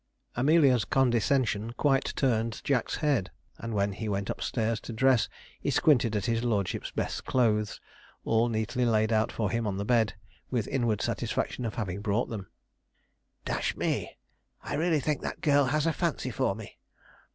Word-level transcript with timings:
Amelia's 0.35 0.83
condescension 0.83 1.73
quite 1.73 2.13
turned 2.15 2.63
Jack's 2.63 2.95
head; 3.05 3.29
and 3.59 3.75
when 3.75 3.91
he 3.93 4.09
went 4.09 4.31
upstairs 4.31 4.79
to 4.81 4.93
dress, 4.93 5.29
he 5.59 5.69
squinted 5.69 6.15
at 6.15 6.25
his 6.25 6.43
lordship's 6.43 6.89
best 6.89 7.23
clothes, 7.23 7.79
all 8.25 8.49
neatly 8.49 8.83
laid 8.83 9.13
out 9.13 9.31
for 9.31 9.51
him 9.51 9.67
on 9.67 9.77
the 9.77 9.85
bed, 9.85 10.15
with 10.49 10.67
inward 10.69 11.03
satisfaction 11.03 11.67
at 11.67 11.75
having 11.75 12.01
brought 12.01 12.29
them. 12.29 12.47
'Dash 13.45 13.75
me!' 13.77 14.17
said 14.63 14.71
he, 14.71 14.73
'I 14.73 14.73
really 14.79 14.99
think 14.99 15.21
that 15.21 15.39
girl 15.39 15.65
has 15.65 15.85
a 15.85 15.93
fancy 15.93 16.31
for 16.31 16.55
me.' 16.55 16.79